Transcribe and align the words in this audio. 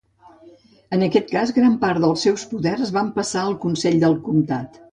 En 0.97 1.05
aquest 1.07 1.29
cas, 1.33 1.51
gran 1.59 1.75
part 1.85 2.01
del 2.05 2.17
seus 2.23 2.47
poders 2.55 2.95
van 2.99 3.13
passar 3.19 3.45
al 3.45 3.57
consell 3.67 4.03
del 4.07 4.21
comtat. 4.31 4.83